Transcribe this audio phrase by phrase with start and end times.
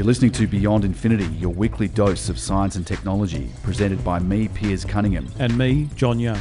[0.00, 4.48] You're listening to Beyond Infinity, your weekly dose of science and technology, presented by me,
[4.48, 5.30] Piers Cunningham.
[5.38, 6.40] And me, John Young.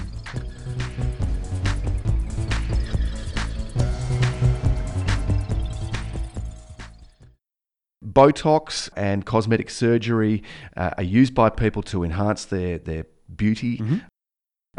[8.02, 10.41] Botox and cosmetic surgery
[10.77, 13.80] uh, are used by people to enhance their, their beauty.
[13.80, 13.98] Mm-hmm.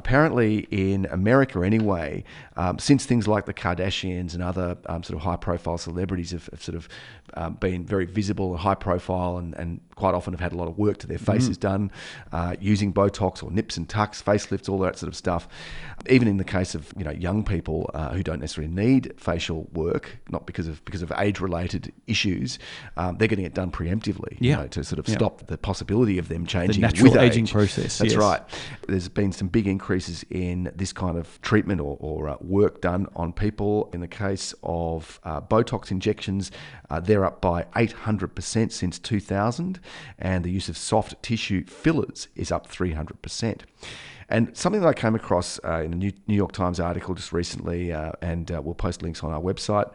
[0.04, 2.24] Apparently, in America anyway,
[2.56, 6.46] um, since things like the Kardashians and other um, sort of high profile celebrities have,
[6.46, 6.88] have sort of
[7.34, 10.68] um, been very visible and high profile and, and quite often have had a lot
[10.68, 11.90] of work to their faces done
[12.32, 15.46] uh, using Botox or nips and tucks, facelifts, all that sort of stuff.
[16.08, 19.68] Even in the case of you know young people uh, who don't necessarily need facial
[19.74, 22.58] work, not because of because of age related issues,
[22.96, 24.56] um, they're getting it done preemptively you Yeah.
[24.56, 25.16] know, to sort of Yeah.
[25.16, 27.52] stop the possibility of them changing the natural with aging age.
[27.52, 28.16] process, That's yes.
[28.16, 28.40] right.
[28.88, 33.08] There's been some big increases in this kind of treatment or, or uh, work done
[33.16, 33.90] on people.
[33.92, 36.52] In the case of uh, Botox injections,
[36.90, 39.80] uh, they're up by 800% since 2000,
[40.16, 43.62] and the use of soft tissue fillers is up 300%.
[44.30, 47.32] And something that I came across uh, in a New New York Times article just
[47.32, 49.90] recently, uh, and uh, we'll post links on our website.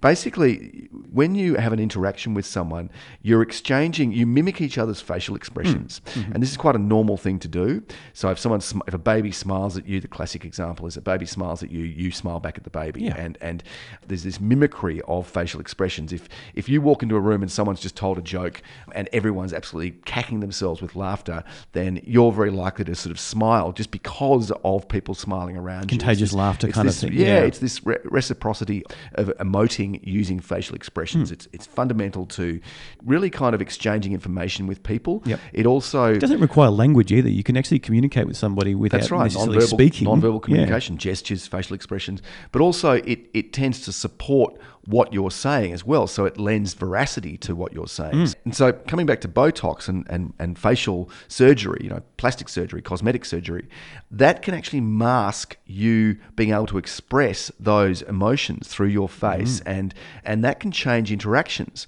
[0.00, 5.34] Basically, when you have an interaction with someone, you're exchanging, you mimic each other's facial
[5.36, 7.82] expressions, and this is quite a normal thing to do.
[8.14, 11.26] So if someone, if a baby smiles at you, the classic example is a baby
[11.26, 13.16] smiles at you, you smile back at the baby, Yeah.
[13.16, 13.62] and and
[14.06, 16.12] there's this mimicry of facial expressions.
[16.12, 18.62] If if you walk into a room and someone's just told a joke,
[18.94, 23.47] and everyone's absolutely cacking themselves with laughter, then you're very likely to sort of smile
[23.74, 25.98] just because of people smiling around you.
[25.98, 27.38] Contagious this- laughter kind of thing, Yeah, yeah.
[27.48, 28.82] it's this re- reciprocity
[29.14, 31.30] of emoting using facial expressions.
[31.32, 32.60] It's it's fundamental to
[33.04, 35.22] really kind of exchanging information with people.
[35.24, 35.40] Yep.
[35.52, 37.28] It also It doesn't require language either.
[37.30, 39.24] You can actually communicate with somebody without that's right.
[39.24, 40.04] necessarily Non-verbal, speaking.
[40.04, 40.44] non-verbal Yeah.
[40.44, 45.84] communication, gestures, facial expressions, but also it, it tends to support what you're saying as
[45.84, 46.06] well.
[46.06, 48.14] So it lends veracity to what you're saying.
[48.14, 48.34] Mm.
[48.46, 52.82] And so coming back to Botox and, and, and facial surgery, you know, plastic surgery,
[52.82, 53.66] cosmetic surgery,
[54.10, 59.94] that can actually mask you being able to express those emotions through your face and
[60.24, 61.86] and that can change interactions.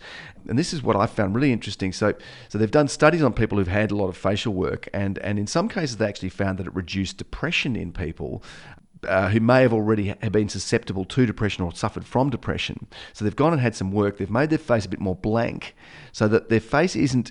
[0.48, 1.92] And this is what I found really interesting.
[1.92, 2.14] So,
[2.48, 5.38] so they've done studies on people who've had a lot of facial work, and, and
[5.38, 8.42] in some cases they actually found that it reduced depression in people
[9.06, 12.86] uh, who may have already have been susceptible to depression or suffered from depression.
[13.12, 14.18] So they've gone and had some work.
[14.18, 15.74] They've made their face a bit more blank,
[16.12, 17.30] so that their face isn't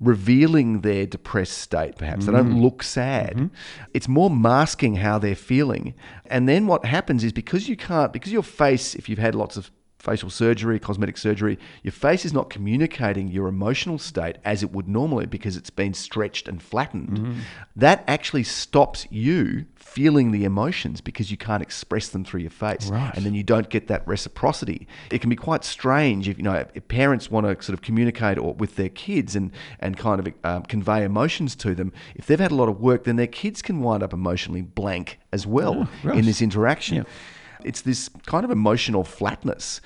[0.00, 1.96] revealing their depressed state.
[1.96, 2.62] Perhaps they don't mm.
[2.62, 3.34] look sad.
[3.34, 3.46] Mm-hmm.
[3.94, 5.94] It's more masking how they're feeling.
[6.26, 9.56] And then what happens is because you can't, because your face, if you've had lots
[9.56, 14.70] of facial surgery, cosmetic surgery, your face is not communicating your emotional state as it
[14.70, 17.42] would normally because it's been stretched and flattened.
[17.74, 22.88] That actually stops you feeling the emotions because you can't express them through your face.
[22.88, 23.12] Right.
[23.16, 24.86] And then you don't get that reciprocity.
[25.10, 28.38] It can be quite strange if you know if parents want to sort of communicate
[28.38, 31.92] or with their kids and and kind of um, convey emotions to them.
[32.14, 35.18] If they've had a lot of work, then their kids can wind up emotionally blank
[35.32, 36.18] as well right.
[36.18, 36.98] in this interaction.
[36.98, 37.04] Yeah.
[37.64, 39.80] It's this kind of emotional flatness.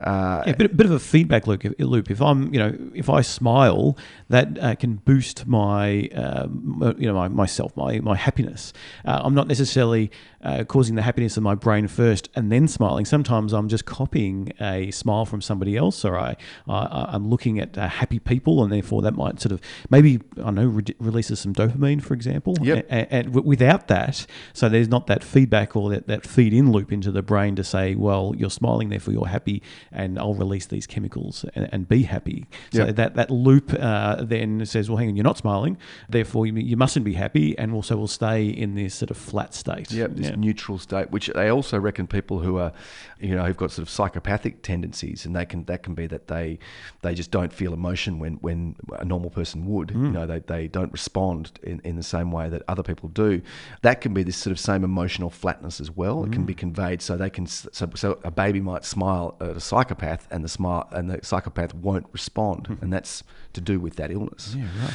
[0.00, 1.62] Uh, Yeah, a bit, bit of a feedback loop.
[1.78, 2.10] Loop.
[2.10, 3.96] If I'm, you know, if I smile,
[4.28, 8.72] that uh, can boost my, um, you know, my, myself, my my happiness.
[9.04, 10.10] Uh, I'm not necessarily
[10.42, 13.04] uh, causing the happiness of my brain first and then smiling.
[13.04, 16.36] Sometimes I'm just copying a smile from somebody else, or I,
[16.68, 20.50] I I'm looking at uh, happy people, and therefore that might sort of maybe I
[20.50, 22.56] know re- releases some dopamine, for example.
[22.60, 22.86] Yep.
[22.90, 26.72] And, and w- without that, so there's not that feedback or that, that feed in
[26.72, 29.62] loop into the brain to say, well, you're smiling, therefore you're happy,
[29.94, 32.46] and I'll release these chemicals and, and be happy.
[32.72, 32.96] So Yep.
[32.96, 35.76] that, that loop uh, then says, well, hang on, you're not smiling,
[36.08, 39.54] therefore you, you mustn't be happy, and also will stay in this sort of flat
[39.54, 39.90] state.
[39.92, 40.36] Yep, this Yeah.
[40.36, 42.72] neutral state, which they also reckon people who are,
[43.20, 46.28] you know, who've got sort of psychopathic tendencies, and they can that can be that
[46.28, 46.58] they
[47.02, 49.90] they just don't feel emotion when when a normal person would.
[49.90, 50.06] Hmm.
[50.06, 53.40] You know, they, they don't respond in, in the same way that other people do.
[53.82, 56.22] That can be this sort of same emotional flatness as well.
[56.22, 56.32] It Hmm.
[56.32, 60.26] can be conveyed so they can so, so a baby might smile at a psychopath,
[60.30, 63.22] and the smart and the psychopath won't respond, and that's
[63.52, 64.54] to do with that illness.
[64.54, 64.60] Hmm.
[64.60, 64.94] Yeah, right.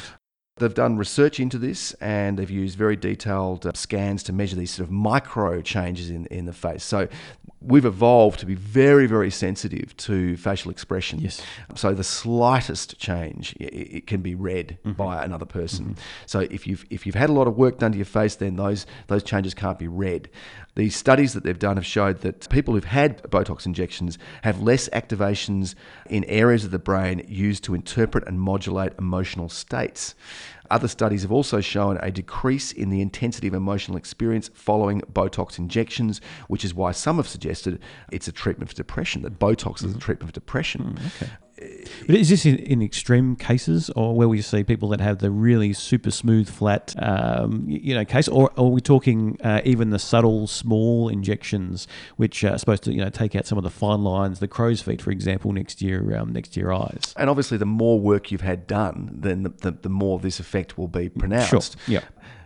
[0.60, 4.72] They've done research into this and they've used very detailed uh, scans to measure these
[4.72, 6.84] sort of micro changes in, in the face.
[6.84, 7.08] So
[7.62, 11.20] we've evolved to be very, very sensitive to facial expression.
[11.20, 11.42] Yes.
[11.76, 14.92] So the slightest change, i- i- it can be read Mm-hmm.
[14.94, 15.96] by another person.
[16.26, 18.56] So if you've if you've had a lot of work done to your face, then
[18.56, 20.30] those those changes can't be read.
[20.76, 24.88] The studies that they've done have showed that people who've had Botox injections have less
[24.90, 25.76] activations
[26.10, 30.16] in areas of the brain used to interpret and modulate emotional states.
[30.72, 35.58] Other studies have also shown a decrease in the intensity of emotional experience following Botox
[35.58, 37.80] injections, which is why some have suggested
[38.12, 40.02] it's a treatment for depression, that Botox is a mm.
[40.02, 41.00] treatment for depression.
[41.00, 41.30] Mm,
[42.06, 45.32] But is this in, in extreme cases, or where we see people that have the
[45.32, 49.90] really super smooth, flat, um, you know, case, or, or are we talking uh, even
[49.90, 51.88] the subtle, small injections,
[52.18, 54.82] which are supposed to, you know, take out some of the fine lines, the crow's
[54.82, 57.14] feet, for example, next to your um, next your eyes?
[57.18, 60.78] And obviously, the more work you've had done, then the, the, the more this effect
[60.78, 61.50] will be pronounced.
[61.50, 61.62] Sure.
[61.88, 62.02] Yeah.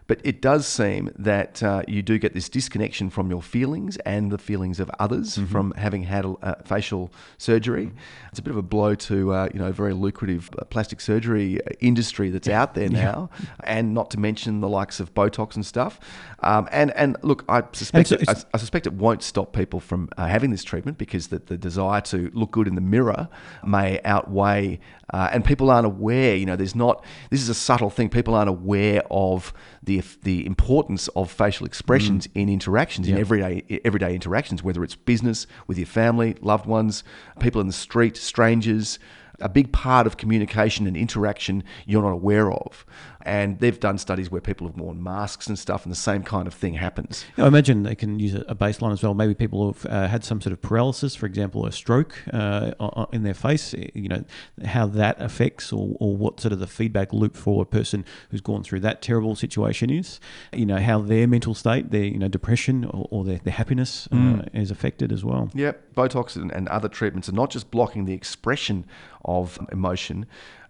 [0.08, 4.32] But it does seem that uh, you do get this disconnection from your feelings and
[4.32, 7.92] the feelings of others from having had uh, facial surgery.
[8.30, 11.60] It's a bit of a blow to uh, you know very lucrative uh, plastic surgery
[11.80, 13.30] industry that's out there now,
[13.64, 16.00] and not to mention the likes of Botox and stuff.
[16.40, 19.80] Um, and and look, I suspect it's- it- I, I suspect it won't stop people
[19.80, 23.30] from uh, having this treatment because the, the desire to look good in the mirror
[23.66, 24.80] may outweigh,
[25.14, 26.36] uh, and people aren't aware.
[26.36, 27.06] You know, there's not.
[27.30, 28.10] This is a subtle thing.
[28.10, 32.42] People aren't aware of the the importance of facial expressions mm.
[32.42, 37.04] in interactions, in everyday everyday interactions, whether it's business with your family, loved ones,
[37.40, 39.00] people in the street, strangers.
[39.40, 42.86] A big part of communication and interaction you're not aware of.
[43.26, 46.46] And they've done studies where people have worn masks and stuff, and the same kind
[46.46, 47.26] of thing happens.
[47.38, 49.14] I imagine they can use a baseline as well.
[49.14, 52.74] Maybe people who have uh, had some sort of paralysis, for example, a stroke uh,
[53.14, 53.74] in their face.
[53.74, 54.26] You know
[54.66, 58.42] how that affects, or, or what sort of the feedback loop for a person who's
[58.42, 60.20] gone through that terrible situation is.
[60.52, 64.08] You know how their mental state, their you know depression, or, or their, their happiness
[64.12, 65.50] uh, is affected as well.
[65.54, 68.86] Yep, Botox and, and other treatments are not just blocking the expression
[69.26, 70.26] of emotion,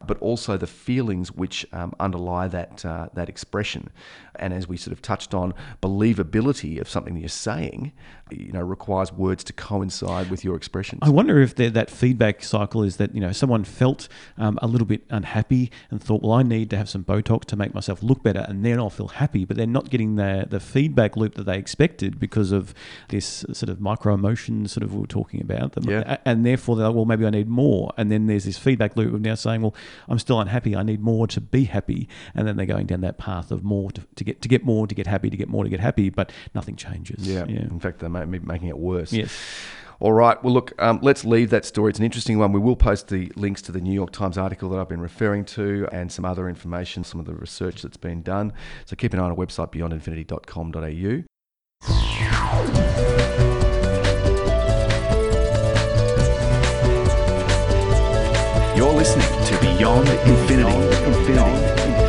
[0.08, 3.90] but also the feelings which um, underlie that uh, that expression.
[4.38, 7.92] And as we sort of touched on, believability of something that you're saying,
[8.32, 11.00] you know, requires words to coincide with your expressions.
[11.04, 14.08] I wonder if that feedback cycle is that you know someone felt
[14.38, 17.56] um, a little bit unhappy and thought, well, I need to have some Botox to
[17.56, 19.46] make myself look better, and then I'll feel happy.
[19.46, 22.74] But they're not getting the the feedback loop that they expected because of
[23.10, 25.74] this sort of micro emotions sort of we are talking about.
[25.74, 26.18] The- Yeah.
[26.26, 27.92] And therefore, they're like, well, maybe I need more.
[27.98, 29.76] And then there's this feedback loop of now saying, well,
[30.08, 30.76] I'm still unhappy.
[30.76, 32.08] I need more to be happy.
[32.34, 34.88] And then they're going down that path of more to, to get to get more
[34.88, 37.28] to get happy to get more to get happy, but nothing changes.
[37.28, 37.46] yeah.
[37.48, 37.62] Yeah.
[37.62, 39.12] in fact, they may be making it worse.
[39.14, 39.32] Yes.
[40.00, 40.42] All right.
[40.44, 41.90] Well, look, um, let's leave that story.
[41.92, 42.52] It's an interesting one.
[42.52, 45.46] We will post the links to the New York Times article that I've been referring
[45.46, 48.52] to and some other information, some of the research that's been done.
[48.86, 51.24] So keep an eye on our website, beyondinfinity.com.au.
[58.76, 60.76] You're listening to Beyond Infinity.
[60.76, 61.50] Infinity.
[61.70, 62.03] Infinity.